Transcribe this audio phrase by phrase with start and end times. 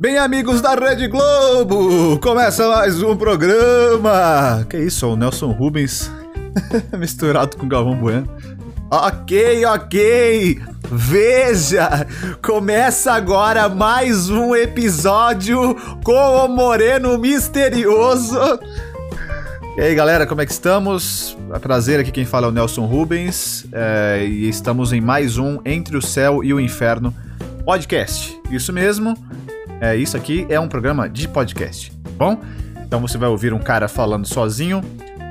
[0.00, 4.64] Bem, amigos da Rede Globo, começa mais um programa.
[4.66, 6.10] Que isso, o Nelson Rubens
[6.98, 8.26] misturado com Galvão Bueno.
[8.90, 10.58] Ok, ok.
[10.90, 12.06] Veja,
[12.42, 18.38] começa agora mais um episódio com o Moreno Misterioso.
[19.76, 21.36] E aí, galera, como é que estamos?
[21.52, 25.58] É prazer, aqui quem fala é o Nelson Rubens é, e estamos em mais um
[25.62, 27.14] Entre o Céu e o Inferno
[27.66, 28.40] podcast.
[28.50, 29.14] Isso mesmo.
[29.80, 32.40] É, isso aqui é um programa de podcast, tá bom?
[32.84, 34.82] Então você vai ouvir um cara falando sozinho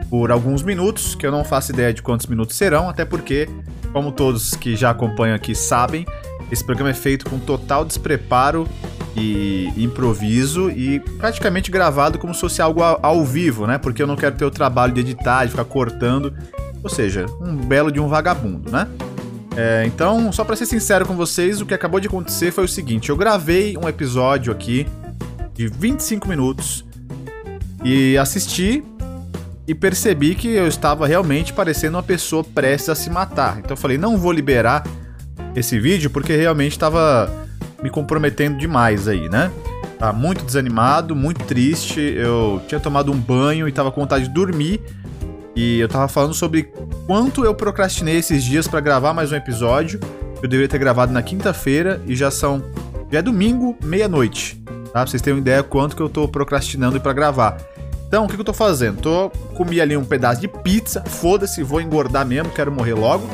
[0.10, 3.48] por alguns minutos, que eu não faço ideia de quantos minutos serão, até porque,
[3.94, 6.06] como todos que já acompanham aqui sabem,
[6.52, 8.68] esse programa é feito com total despreparo
[9.16, 13.78] e improviso e praticamente gravado como se fosse algo ao, ao vivo, né?
[13.78, 16.34] Porque eu não quero ter o trabalho de editar, de ficar cortando,
[16.84, 18.88] ou seja, um belo de um vagabundo, né?
[19.56, 22.68] É, então, só para ser sincero com vocês, o que acabou de acontecer foi o
[22.68, 24.88] seguinte: eu gravei um episódio aqui
[25.54, 26.86] de 25 minutos
[27.84, 28.84] e assisti
[29.68, 33.60] e percebi que eu estava realmente parecendo uma pessoa prestes a se matar.
[33.60, 34.84] Então eu falei, não vou liberar
[35.56, 37.30] esse vídeo porque realmente estava
[37.82, 39.52] me comprometendo demais aí, né?
[40.00, 42.00] Tá muito desanimado, muito triste.
[42.00, 44.82] Eu tinha tomado um banho e tava com vontade de dormir.
[45.60, 46.72] E eu tava falando sobre
[47.06, 50.00] quanto eu procrastinei esses dias para gravar mais um episódio.
[50.42, 52.64] Eu deveria ter gravado na quinta-feira e já são.
[53.12, 54.56] Já é domingo, meia-noite.
[54.66, 54.72] Tá?
[54.94, 57.58] Pra vocês terem uma ideia quanto que eu tô procrastinando para gravar.
[58.08, 59.02] Então, o que, que eu tô fazendo?
[59.02, 63.30] Tô comi ali um pedaço de pizza, foda-se, vou engordar mesmo, quero morrer logo.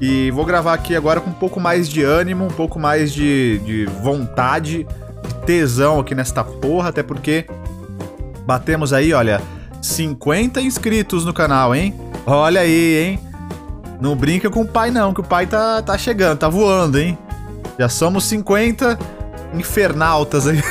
[0.00, 3.58] E vou gravar aqui agora com um pouco mais de ânimo, um pouco mais de,
[3.64, 4.86] de vontade,
[5.26, 7.44] de tesão aqui nesta porra, até porque
[8.46, 9.42] batemos aí, olha,
[9.80, 11.94] 50 inscritos no canal, hein?
[12.26, 13.20] Olha aí, hein?
[14.00, 17.18] Não brinca com o pai não, que o pai tá, tá chegando, tá voando, hein?
[17.78, 18.98] Já somos 50
[19.54, 20.62] infernautas aí.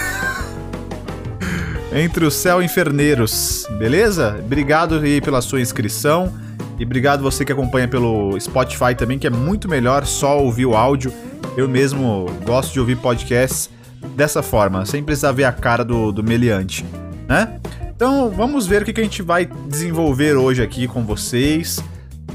[1.93, 4.37] Entre o céu e inferneiros, beleza?
[4.39, 6.31] Obrigado aí pela sua inscrição.
[6.77, 10.75] E obrigado você que acompanha pelo Spotify também, que é muito melhor só ouvir o
[10.75, 11.11] áudio.
[11.57, 13.69] Eu mesmo gosto de ouvir podcasts
[14.15, 16.85] dessa forma, sem precisar ver a cara do, do meliante,
[17.27, 17.59] né?
[17.99, 21.83] Então vamos ver o que, que a gente vai desenvolver hoje aqui com vocês.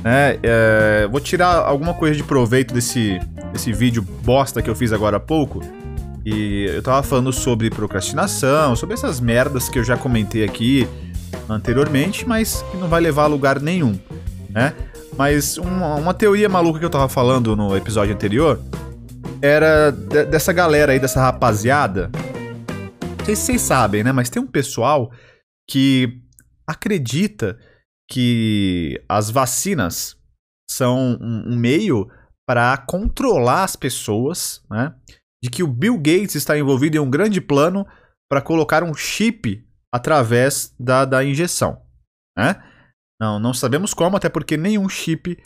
[0.02, 0.38] Né?
[0.42, 3.18] É, vou tirar alguma coisa de proveito desse,
[3.50, 5.62] desse vídeo bosta que eu fiz agora há pouco.
[6.22, 10.86] E eu tava falando sobre procrastinação, sobre essas merdas que eu já comentei aqui
[11.48, 13.98] anteriormente, mas que não vai levar a lugar nenhum
[14.50, 14.74] né?
[15.16, 18.60] Mas uma, uma teoria maluca que eu tava falando no episódio anterior
[19.40, 22.10] era de, dessa galera aí, dessa rapaziada.
[23.18, 24.12] Não sei se vocês sabem, né?
[24.12, 25.10] Mas tem um pessoal
[25.68, 26.22] que
[26.66, 27.58] acredita
[28.10, 30.16] que as vacinas
[30.68, 32.10] são um, meio
[32.46, 34.94] para controlar as pessoas, né?
[35.42, 37.86] De que o Bill Gates está envolvido em um grande plano
[38.30, 41.82] para colocar um chip através da, da injeção,
[42.36, 42.62] né?
[43.20, 45.36] Não, não sabemos como, até porque nenhum chip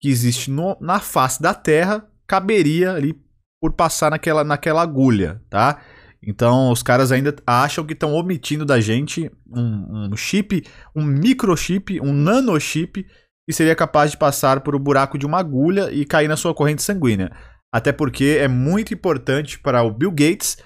[0.00, 3.20] que existe no, na face da Terra caberia ali
[3.60, 5.82] por passar naquela, naquela agulha, tá?
[6.22, 12.00] Então os caras ainda acham que estão omitindo da gente um, um, chip, um microchip,
[12.00, 13.06] um nanochip
[13.48, 16.54] que seria capaz de passar por o buraco de uma agulha e cair na sua
[16.54, 17.30] corrente sanguínea.
[17.72, 20.56] Até porque é muito importante para o Bill Gates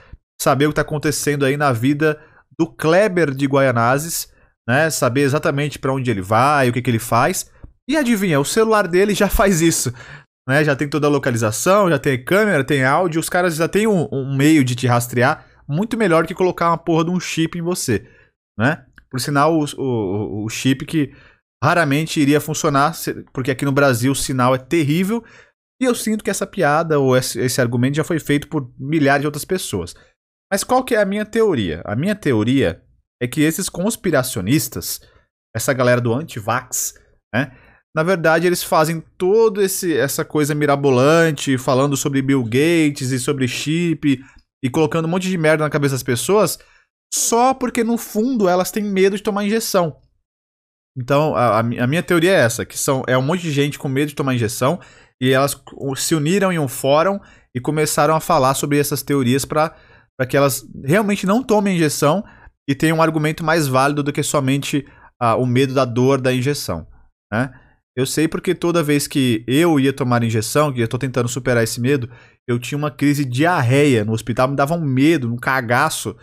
[0.41, 2.19] saber o que está acontecendo aí na vida
[2.59, 4.32] do Kleber de Guaianazes,
[4.67, 4.88] né?
[4.88, 7.50] Saber exatamente para onde ele vai, o que, que ele faz.
[7.88, 9.93] E adivinha, o celular dele já faz isso.
[10.48, 10.64] Né?
[10.64, 14.08] Já tem toda a localização, já tem câmera, tem áudio, os caras já têm um,
[14.10, 17.62] um meio de te rastrear muito melhor que colocar uma porra de um chip em
[17.62, 18.04] você,
[18.58, 18.84] né?
[19.08, 21.14] Por sinal, o, o, o chip que
[21.62, 22.92] raramente iria funcionar,
[23.32, 25.24] porque aqui no Brasil o sinal é terrível,
[25.80, 29.22] e eu sinto que essa piada ou esse, esse argumento já foi feito por milhares
[29.22, 29.94] de outras pessoas.
[30.52, 31.82] Mas qual que é a minha teoria?
[31.84, 32.82] A minha teoria
[33.22, 35.00] é que esses conspiracionistas,
[35.54, 36.94] essa galera do anti-vax,
[37.32, 37.56] né?
[37.94, 44.24] Na verdade, eles fazem toda essa coisa mirabolante, falando sobre Bill Gates e sobre chip
[44.62, 46.58] e colocando um monte de merda na cabeça das pessoas,
[47.12, 49.96] só porque no fundo elas têm medo de tomar injeção.
[50.96, 53.88] Então, a, a minha teoria é essa, que são é um monte de gente com
[53.88, 54.81] medo de tomar injeção
[55.20, 55.60] e elas
[55.96, 57.19] se uniram em um fórum
[57.54, 59.75] e começaram a falar sobre essas teorias para
[60.28, 62.25] que elas realmente não tomem injeção
[62.69, 64.86] e tem um argumento mais válido do que somente
[65.20, 66.86] ah, o medo da dor da injeção.
[67.32, 67.52] Né?
[67.96, 71.64] Eu sei porque toda vez que eu ia tomar injeção, que eu estou tentando superar
[71.64, 72.08] esse medo,
[72.48, 76.16] eu tinha uma crise de diarreia no hospital, me dava um medo, um cagaço.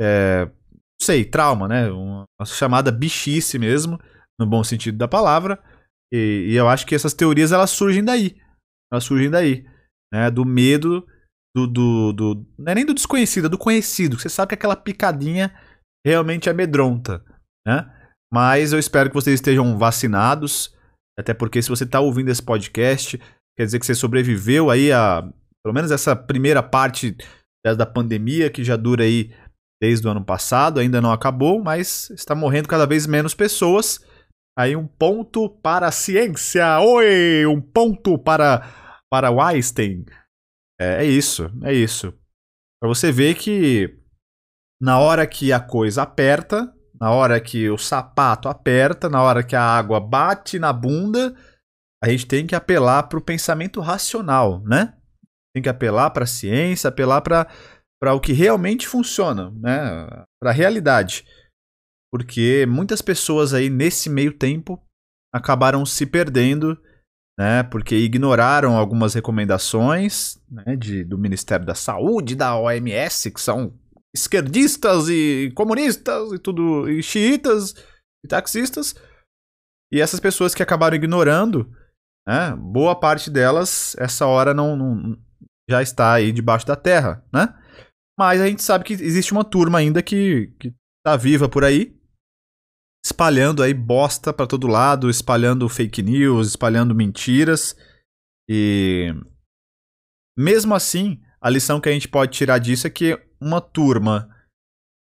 [0.00, 1.90] É, não sei, trauma, né?
[1.90, 4.00] Uma, uma chamada bichice mesmo,
[4.40, 5.62] no bom sentido da palavra.
[6.12, 8.36] E, e, eu acho que essas teorias elas surgem daí.
[8.92, 9.66] Elas surgem daí.
[10.12, 10.30] Né?
[10.30, 11.06] Do medo
[11.54, 14.18] do, do, do, Não é nem do desconhecido, é do conhecido.
[14.18, 15.54] Você sabe que aquela picadinha
[16.04, 17.24] realmente amedronta,
[17.66, 17.90] né?
[18.32, 20.74] Mas eu espero que vocês estejam vacinados.
[21.18, 23.18] Até porque se você está ouvindo esse podcast,
[23.56, 25.22] quer dizer que você sobreviveu aí a.
[25.64, 27.16] Pelo menos essa primeira parte
[27.64, 29.32] da pandemia, que já dura aí
[29.80, 34.00] desde o ano passado, ainda não acabou, mas está morrendo cada vez menos pessoas.
[34.58, 36.80] Aí um ponto para a ciência.
[36.80, 37.46] Oi!
[37.46, 40.04] Um ponto para, para Einstein.
[40.80, 42.12] É, é isso, é isso.
[42.80, 43.96] Para você ver que
[44.80, 46.72] na hora que a coisa aperta,
[47.02, 51.34] na hora que o sapato aperta, na hora que a água bate na bunda,
[52.00, 54.96] a gente tem que apelar para o pensamento racional, né?
[55.52, 60.06] Tem que apelar para a ciência, apelar para o que realmente funciona, né?
[60.40, 61.26] Para a realidade.
[62.12, 64.80] Porque muitas pessoas aí nesse meio tempo
[65.34, 66.80] acabaram se perdendo
[67.38, 67.62] né?
[67.62, 73.76] Porque ignoraram algumas recomendações né, de, do Ministério da Saúde, da OMS, que são
[74.14, 77.74] esquerdistas e comunistas e tudo, e xiitas
[78.24, 78.94] e taxistas.
[79.92, 81.70] E essas pessoas que acabaram ignorando,
[82.26, 85.18] né, boa parte delas, essa hora não, não
[85.68, 87.54] já está aí debaixo da terra, né?
[88.18, 90.74] Mas a gente sabe que existe uma turma ainda que, que
[91.04, 91.98] tá viva por aí,
[93.04, 97.76] espalhando aí bosta para todo lado, espalhando fake news, espalhando mentiras.
[98.48, 99.14] E
[100.38, 104.28] mesmo assim, a lição que a gente pode tirar disso é que uma turma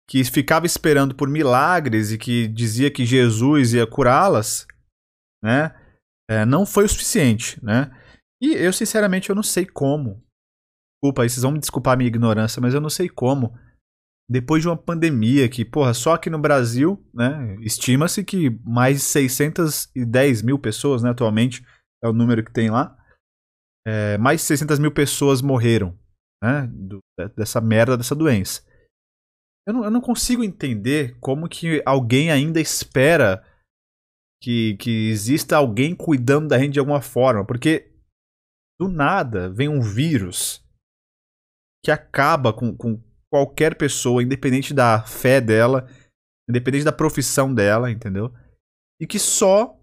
[0.09, 4.67] que ficava esperando por milagres e que dizia que Jesus ia curá-las,
[5.43, 5.75] né,
[6.31, 7.91] é, não foi o suficiente, né?
[8.41, 10.23] E eu sinceramente eu não sei como.
[10.95, 13.53] Desculpa, aí vocês vão me desculpar a minha ignorância, mas eu não sei como
[14.31, 19.03] depois de uma pandemia que, porra, só aqui no Brasil, né, estima-se que mais de
[19.05, 21.65] 610 mil pessoas, né, atualmente,
[22.05, 22.97] é o número que tem lá,
[23.87, 25.99] é, mais de 600 mil pessoas morreram,
[26.43, 27.01] né, do,
[27.37, 28.67] dessa merda, dessa doença.
[29.67, 33.45] Eu não, eu não consigo entender como que alguém ainda espera
[34.43, 37.93] que, que exista alguém cuidando da gente de alguma forma, porque
[38.81, 40.65] do nada vem um vírus
[41.85, 45.89] que acaba com, com qualquer pessoa, independente da fé dela,
[46.49, 48.33] independente da profissão dela, entendeu?
[49.01, 49.79] E que só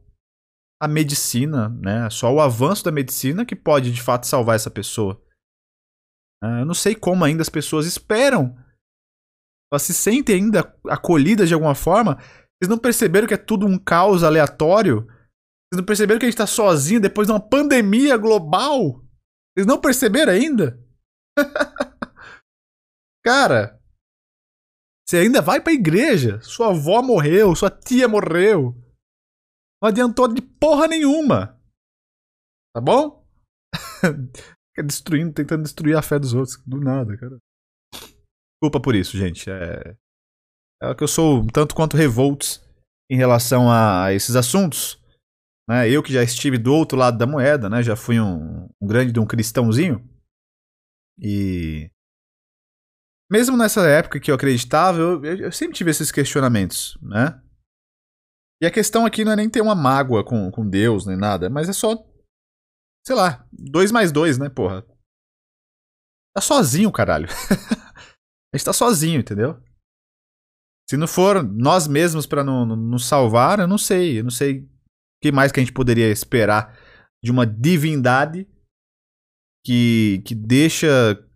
[0.81, 5.21] a medicina, né, só o avanço da medicina que pode de fato salvar essa pessoa.
[6.45, 8.55] É, eu não sei como ainda as pessoas esperam.
[9.71, 12.15] Elas se sentem ainda acolhidas de alguma forma.
[12.15, 15.05] Vocês não perceberam que é tudo um caos aleatório?
[15.05, 19.03] Vocês não perceberam que a gente tá sozinho depois de uma pandemia global?
[19.53, 20.79] Vocês não perceberam ainda?
[23.25, 23.81] Cara,
[25.05, 26.39] você ainda vai pra igreja.
[26.41, 28.75] Sua avó morreu, sua tia morreu.
[29.81, 31.59] Não adiantou de porra nenhuma.
[32.73, 33.25] Tá bom?
[34.83, 36.61] destruindo, tentando destruir a fé dos outros.
[36.65, 37.37] Do nada, cara.
[37.93, 39.49] Desculpa por isso, gente.
[39.49, 39.95] É,
[40.81, 42.61] é que eu sou tanto quanto revoltos
[43.09, 45.01] em relação a, a esses assuntos.
[45.67, 45.89] Né?
[45.89, 47.81] Eu que já estive do outro lado da moeda, né?
[47.81, 50.03] Já fui um, um grande de um cristãozinho.
[51.19, 51.89] E
[53.31, 57.41] mesmo nessa época que eu acreditava, eu, eu, sempre tive esses questionamentos, né?
[58.61, 61.49] E a questão aqui não é nem ter uma mágoa com, com Deus, nem nada,
[61.49, 61.95] mas é só,
[63.05, 64.85] sei lá, dois mais dois, né, porra?
[66.35, 67.27] Tá sozinho, caralho.
[68.53, 69.61] a gente tá sozinho, entendeu?
[70.89, 74.19] Se não for nós mesmos para nos salvar, eu não sei.
[74.19, 74.69] Eu não sei o
[75.23, 76.77] que mais que a gente poderia esperar
[77.23, 78.47] de uma divindade
[79.65, 80.87] que, que deixa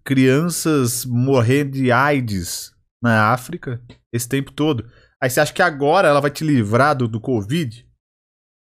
[0.04, 3.84] crianças morrendo de AIDS na África
[4.14, 4.84] esse tempo todo.
[5.22, 7.88] Aí você acha que agora ela vai te livrar do, do Covid?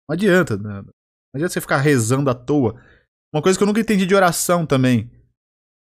[0.08, 0.84] Não adianta, né?
[1.36, 2.80] Não adianta você ficar rezando à toa.
[3.30, 5.10] Uma coisa que eu nunca entendi de oração também.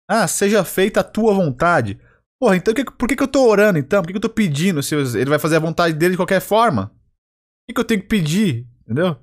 [0.06, 1.98] Ah, seja feita a tua vontade.
[2.38, 4.02] Porra, então por que, que eu tô orando então?
[4.02, 6.40] Por que, que eu tô pedindo se ele vai fazer a vontade dele de qualquer
[6.40, 6.88] forma?
[6.88, 8.68] Por que, que eu tenho que pedir?
[8.82, 9.16] Entendeu?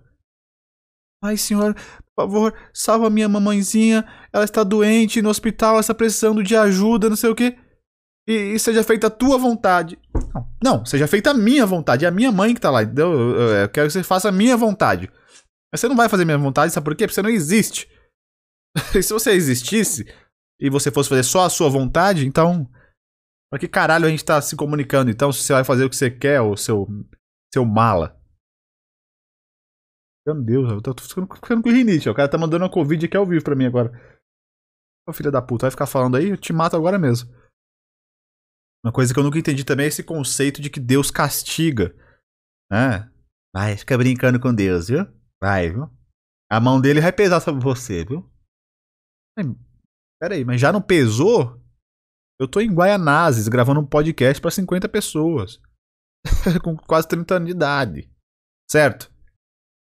[1.23, 4.03] Ai, senhor, por favor, salva minha mamãezinha.
[4.33, 7.55] Ela está doente no hospital, ela está precisando de ajuda, não sei o quê.
[8.27, 9.99] E, e, seja feita a tua vontade.
[10.33, 12.05] Não, não, seja feita a minha vontade.
[12.05, 12.81] É a minha mãe que está lá.
[12.81, 15.09] Eu, eu, eu, quero que você faça a minha vontade.
[15.77, 17.05] Mas você não vai fazer minha vontade, sabe por quê?
[17.05, 17.87] Porque você não existe.
[18.97, 20.11] e se você existisse
[20.59, 22.67] e você fosse fazer só a sua vontade, então.
[23.47, 25.95] Pra que caralho a gente tá se comunicando então se você vai fazer o que
[25.95, 26.87] você quer, ou seu,
[27.53, 28.19] seu mala?
[30.25, 32.09] Meu Deus, eu tô ficando, ficando com rinite.
[32.09, 33.91] O cara tá mandando uma Covid aqui ao vivo pra mim agora.
[35.07, 36.29] Ô filha da puta, vai ficar falando aí?
[36.29, 37.29] Eu te mato agora mesmo.
[38.83, 41.95] Uma coisa que eu nunca entendi também é esse conceito de que Deus castiga.
[42.71, 43.09] Né?
[43.55, 45.16] Vai, fica brincando com Deus, viu?
[45.41, 45.89] Vai, viu?
[46.49, 48.27] A mão dele vai pesar sobre você, viu?
[50.19, 51.61] Pera aí, mas já não pesou?
[52.39, 55.61] Eu tô em Guaianazes gravando um podcast para 50 pessoas.
[56.63, 58.11] com quase 30 anos de idade.
[58.69, 59.11] Certo?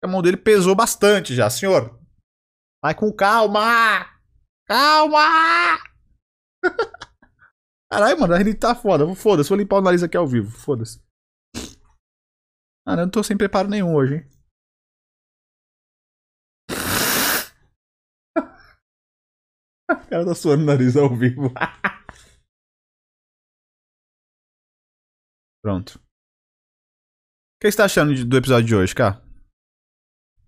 [0.04, 2.00] A mão dele pesou bastante já, senhor.
[2.84, 4.06] Vai com calma!
[4.68, 5.80] Calma!
[7.92, 9.16] Caralho, mano, a gente tá foda.
[9.16, 10.52] Foda-se, vou limpar o nariz aqui ao vivo.
[10.52, 11.02] Foda-se.
[12.88, 14.35] Ah, eu não tô sem preparo nenhum hoje, hein?
[19.94, 21.52] O cara tá suando o nariz ao vivo.
[25.64, 25.98] Pronto.
[25.98, 26.02] O
[27.62, 29.24] que você tá achando do episódio de hoje, cara?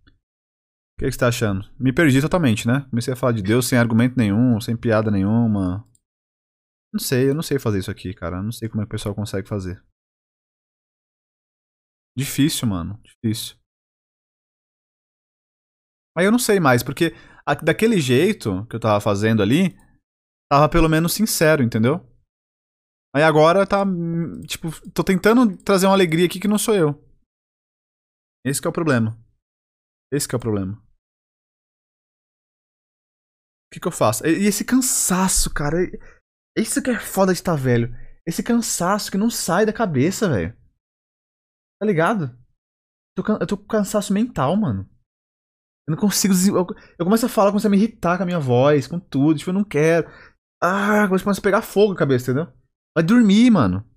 [0.07, 1.67] O que você tá achando?
[1.79, 2.85] Me perdi totalmente, né?
[2.89, 5.87] Comecei a falar de Deus sem argumento nenhum, sem piada nenhuma.
[6.93, 8.37] Não sei, eu não sei fazer isso aqui, cara.
[8.37, 9.83] Eu não sei como é que o pessoal consegue fazer.
[12.15, 12.99] Difícil, mano.
[13.03, 13.55] Difícil.
[16.17, 17.13] Aí eu não sei mais, porque
[17.55, 19.77] daquele jeito que eu tava fazendo ali,
[20.51, 22.05] tava pelo menos sincero, entendeu?
[23.15, 23.83] Aí agora tá.
[24.45, 27.03] Tipo, tô tentando trazer uma alegria aqui que não sou eu.
[28.45, 29.17] Esse é o problema.
[30.11, 30.73] Esse é o problema.
[33.65, 34.25] O que, que eu faço?
[34.25, 35.77] E esse cansaço, cara.
[36.57, 37.93] Isso que é foda de estar tá velho.
[38.25, 40.55] Esse cansaço que não sai da cabeça, velho.
[41.79, 42.37] Tá ligado?
[43.17, 44.89] Eu tô, eu tô com cansaço mental, mano.
[45.87, 46.33] Eu não consigo.
[46.33, 46.67] Eu,
[46.99, 49.39] eu começo a falar, começo a me irritar com a minha voz, com tudo.
[49.39, 50.09] Tipo, eu não quero.
[50.61, 52.51] Ah, começa a pegar fogo na cabeça, entendeu?
[52.95, 53.87] Vai dormir, mano.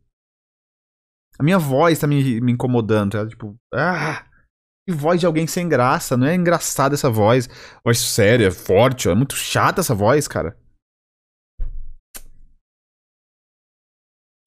[1.38, 3.26] A minha voz tá me, me incomodando, tá?
[3.26, 4.24] Tipo, ah.
[4.86, 6.16] Que voz de alguém sem graça.
[6.16, 7.48] Não é engraçada essa voz.
[7.84, 9.12] Voz séria, forte, ó.
[9.12, 10.56] É muito chata essa voz, cara.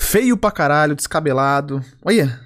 [0.02, 1.82] Feio pra caralho, descabelado.
[2.06, 2.40] Olha.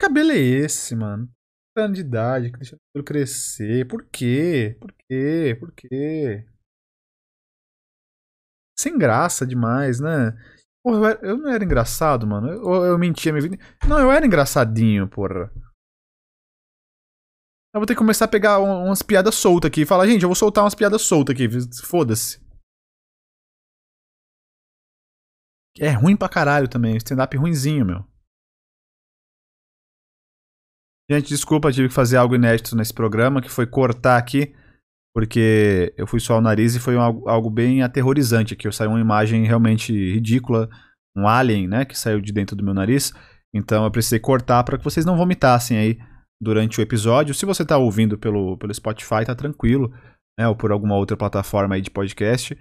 [0.00, 1.30] Que cabelo é esse, mano?
[1.78, 3.86] Anos de idade, que deixa o cabelo crescer.
[3.88, 4.76] Por quê?
[4.80, 5.56] Por quê?
[5.58, 6.46] Por quê?
[8.78, 10.32] Sem graça demais, né?
[10.84, 12.48] Porra, eu, era, eu não era engraçado, mano.
[12.48, 13.58] Eu, eu, mentia minha vida.
[13.86, 15.50] Não, eu era engraçadinho, porra.
[17.74, 20.28] Eu vou ter que começar a pegar umas piadas soltas aqui e falar, gente, eu
[20.28, 21.48] vou soltar umas piadas soltas aqui.
[21.84, 22.40] Foda-se.
[25.78, 26.96] É ruim pra caralho também.
[26.96, 28.07] Stand-up ruinzinho, meu.
[31.10, 34.54] Gente, desculpa, tive que fazer algo inédito nesse programa, que foi cortar aqui,
[35.14, 38.66] porque eu fui só o nariz e foi um, algo bem aterrorizante aqui.
[38.66, 40.68] Eu saí uma imagem realmente ridícula,
[41.16, 43.12] um alien, né, que saiu de dentro do meu nariz.
[43.54, 45.98] Então eu precisei cortar para que vocês não vomitassem aí
[46.40, 47.34] durante o episódio.
[47.34, 49.90] Se você tá ouvindo pelo, pelo Spotify, tá tranquilo,
[50.38, 52.56] né, ou por alguma outra plataforma aí de podcast,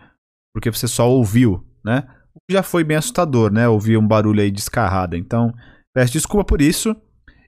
[0.53, 2.07] porque você só ouviu, né?
[2.49, 3.67] já foi bem assustador, né?
[3.67, 5.15] Ouvir um barulho aí descarrado.
[5.15, 5.53] Então,
[5.93, 6.95] peço desculpa por isso.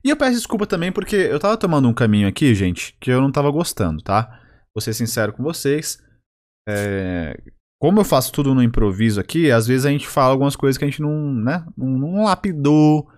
[0.03, 3.21] E eu peço desculpa também porque eu tava tomando um caminho aqui, gente, que eu
[3.21, 4.41] não tava gostando, tá?
[4.73, 6.01] Vou ser sincero com vocês.
[6.67, 7.37] É...
[7.81, 10.83] Como eu faço tudo no improviso aqui, às vezes a gente fala algumas coisas que
[10.83, 13.09] a gente não, né, não, não lapidou,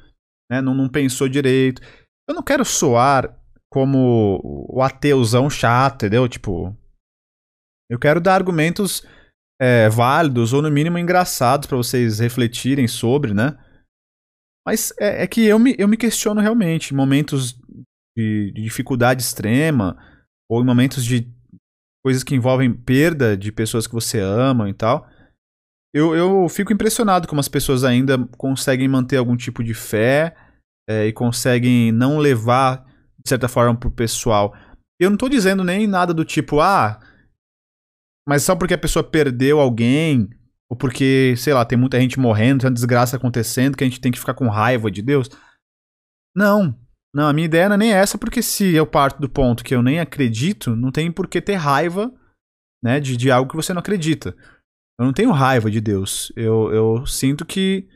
[0.52, 1.82] né, não, não pensou direito.
[2.30, 3.36] Eu não quero soar
[3.72, 6.28] como o ateuzão chato, entendeu?
[6.28, 6.76] Tipo,
[7.90, 9.04] eu quero dar argumentos
[9.60, 13.58] é, válidos ou no mínimo engraçados para vocês refletirem sobre, né?
[14.72, 17.60] Mas é, é, que eu me, eu me questiono realmente, em momentos
[18.18, 19.98] de, de dificuldade extrema
[20.50, 21.30] ou em momentos de
[22.02, 25.06] coisas que envolvem perda de pessoas que você ama e tal.
[25.94, 30.38] Eu, eu fico impressionado como as pessoas ainda conseguem manter algum tipo de fé
[30.90, 32.86] é, e conseguem não levar,
[33.22, 34.56] de certa forma, pro pessoal.
[35.02, 36.98] Eu não tô dizendo nem nada do tipo, ah,
[38.26, 40.30] mas só porque a pessoa perdeu alguém,
[40.72, 44.00] ou porque, sei lá, tem muita gente morrendo, tem uma desgraça acontecendo, que a gente
[44.00, 45.30] tem que ficar com raiva de Deus.
[46.34, 46.80] Não.
[47.14, 49.76] Não, a minha ideia não é nem essa, porque se eu parto do ponto que
[49.76, 52.10] eu nem acredito, não tem por que ter raiva
[52.82, 54.34] né, de, de algo que você não acredita.
[54.98, 56.32] Eu não tenho raiva de Deus.
[56.38, 57.90] Eu, eu sinto que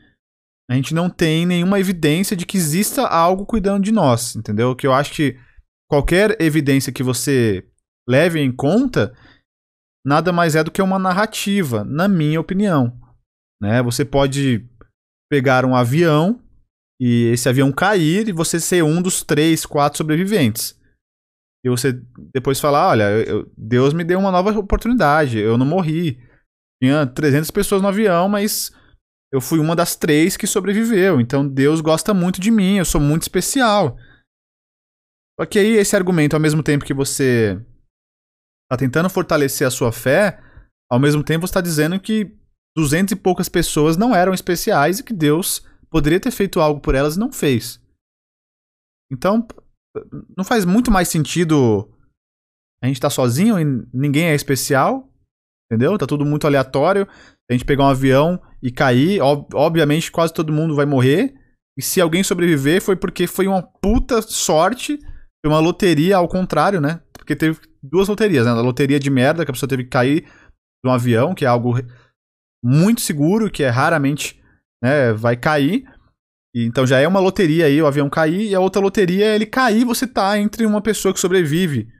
[0.70, 4.76] a gente não tem nenhuma evidência de que exista algo cuidando de nós, entendeu?
[4.76, 5.38] Que eu acho que
[5.90, 7.66] qualquer evidência que você
[8.06, 9.16] leve em conta
[10.06, 12.96] nada mais é do que uma narrativa, na minha opinião.
[13.60, 13.82] Né?
[13.82, 14.64] Você pode
[15.28, 16.40] pegar um avião
[17.00, 20.80] e esse avião cair e você ser um dos três, quatro sobreviventes.
[21.64, 22.00] E você
[22.32, 26.22] depois falar, olha, eu, Deus me deu uma nova oportunidade, eu não morri.
[26.80, 28.70] Tinha 300 pessoas no avião, mas
[29.32, 31.20] eu fui uma das três que sobreviveu.
[31.20, 33.98] Então Deus gosta muito de mim, eu sou muito especial.
[35.40, 37.60] Só que aí esse argumento, ao mesmo tempo que você
[38.70, 40.40] tá tentando fortalecer a sua fé,
[40.90, 42.34] ao mesmo tempo você está dizendo que
[42.76, 46.94] duzentas e poucas pessoas não eram especiais e que Deus poderia ter feito algo por
[46.94, 47.80] elas e não fez.
[49.10, 49.46] Então,
[50.36, 51.90] não faz muito mais sentido
[52.82, 55.10] a gente estar tá sozinho e ninguém é especial
[55.70, 55.98] entendeu?
[55.98, 57.06] Tá tudo muito aleatório.
[57.48, 61.34] A gente pegar um avião e cair, ob obviamente quase todo mundo vai morrer.
[61.78, 66.80] E se alguém sobreviver, foi porque foi uma puta sorte, foi uma loteria ao contrário,
[66.80, 67.00] né?
[67.26, 68.52] Porque teve duas loterias, né?
[68.52, 71.48] A loteria de merda, que a pessoa teve que cair de um avião, que é
[71.48, 71.74] algo
[72.64, 74.40] muito seguro, que é raramente
[74.80, 75.84] né, vai cair.
[76.54, 79.44] Então já é uma loteria aí o avião cair, e a outra loteria é ele
[79.44, 81.92] cair você tá entre uma pessoa que sobrevive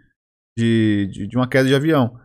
[0.56, 2.16] de, de, de uma queda de avião.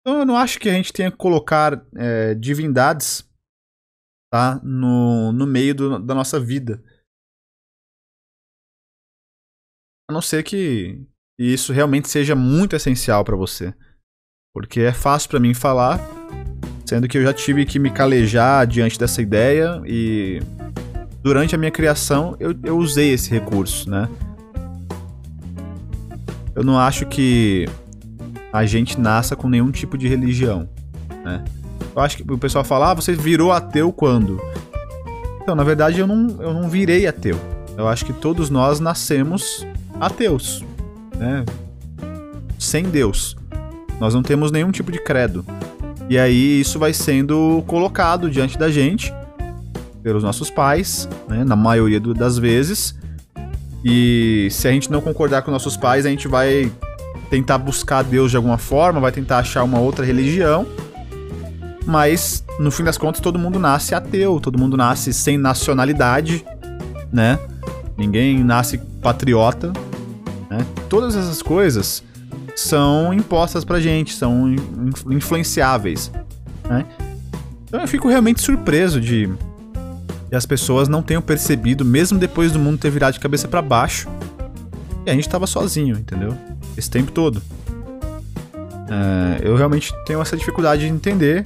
[0.00, 3.22] Então eu não acho que a gente tenha que colocar é, divindades
[4.32, 6.82] tá, no, no meio do, da nossa vida.
[10.08, 11.06] A não ser que
[11.38, 13.74] isso realmente seja muito essencial para você.
[14.52, 16.00] Porque é fácil para mim falar,
[16.86, 20.40] sendo que eu já tive que me calejar diante dessa ideia e
[21.22, 24.08] durante a minha criação eu, eu usei esse recurso, né?
[26.54, 27.66] Eu não acho que
[28.52, 30.68] a gente nasça com nenhum tipo de religião,
[31.24, 31.42] né?
[31.94, 34.40] Eu acho que o pessoal fala, ah, você virou ateu quando?
[35.42, 37.38] Então, na verdade, eu não, eu não virei ateu.
[37.76, 39.66] Eu acho que todos nós nascemos
[40.00, 40.64] ateus,
[41.16, 41.44] né?
[42.58, 43.36] Sem Deus.
[44.00, 45.44] Nós não temos nenhum tipo de credo.
[46.08, 49.12] E aí isso vai sendo colocado diante da gente
[50.02, 52.94] pelos nossos pais, né, na maioria do, das vezes.
[53.82, 56.70] E se a gente não concordar com nossos pais, a gente vai
[57.30, 60.66] tentar buscar Deus de alguma forma, vai tentar achar uma outra religião.
[61.86, 66.44] Mas no fim das contas todo mundo nasce ateu, todo mundo nasce sem nacionalidade,
[67.12, 67.38] né?
[67.96, 69.72] Ninguém nasce patriota?
[70.88, 72.02] Todas essas coisas
[72.54, 74.54] são impostas pra gente, são
[75.10, 76.10] influenciáveis,
[76.68, 76.86] né?
[77.64, 79.28] Então eu fico realmente surpreso de
[80.30, 83.62] e as pessoas não tenham percebido, mesmo depois do mundo ter virado de cabeça para
[83.62, 84.08] baixo,
[85.06, 86.36] e a gente tava sozinho, entendeu?
[86.76, 87.40] Esse tempo todo.
[88.88, 91.44] É, eu realmente tenho essa dificuldade de entender,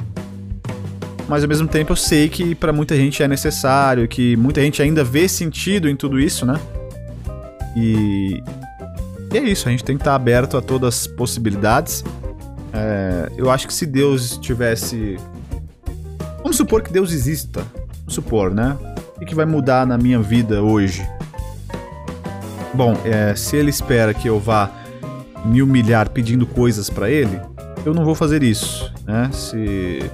[1.29, 4.81] mas ao mesmo tempo eu sei que para muita gente é necessário, que muita gente
[4.81, 6.59] ainda vê sentido em tudo isso, né?
[7.77, 8.43] E,
[9.33, 12.03] e é isso, a gente tem que estar aberto a todas as possibilidades.
[12.73, 15.17] É, eu acho que se Deus tivesse.
[16.39, 17.67] Vamos supor que Deus exista,
[18.07, 18.77] supor, né?
[19.21, 21.07] O que vai mudar na minha vida hoje?
[22.73, 24.71] Bom, é, se ele espera que eu vá
[25.45, 27.41] me humilhar pedindo coisas para ele,
[27.85, 29.29] eu não vou fazer isso, né?
[29.33, 30.11] Se,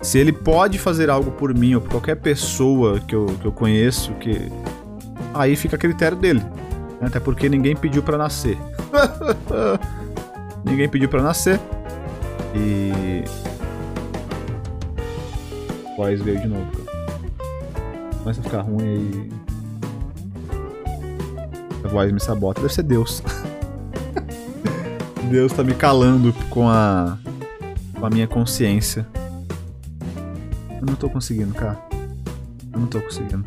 [0.00, 3.52] se ele pode fazer algo por mim ou por qualquer pessoa que eu, que eu
[3.52, 4.50] conheço, que
[5.34, 6.42] aí fica a critério dele.
[7.02, 8.56] Até porque ninguém pediu para nascer.
[10.64, 11.60] ninguém pediu para nascer.
[12.54, 13.24] E.
[15.96, 16.92] Voz veio de novo, cara
[18.22, 19.32] começa a ficar ruim aí.
[21.84, 22.60] A voz me sabota.
[22.60, 23.22] Deve ser Deus.
[25.28, 27.18] Deus tá me calando com a.
[27.98, 29.06] com a minha consciência.
[30.80, 31.78] Eu não tô conseguindo, cara.
[32.72, 33.44] Eu não tô conseguindo.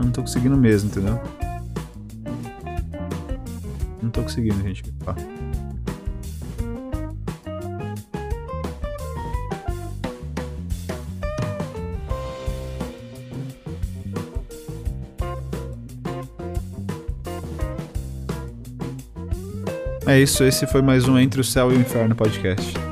[0.00, 1.20] Eu não tô conseguindo mesmo, entendeu?
[4.02, 4.82] Não tô conseguindo, gente.
[5.06, 5.14] Ah.
[20.06, 22.89] É isso, esse foi mais um Entre o Céu e o Inferno podcast.